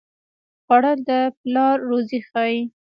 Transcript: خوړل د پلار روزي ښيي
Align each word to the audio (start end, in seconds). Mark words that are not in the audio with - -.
خوړل 0.63 0.99
د 1.09 1.11
پلار 1.39 1.75
روزي 1.89 2.19
ښيي 2.29 2.57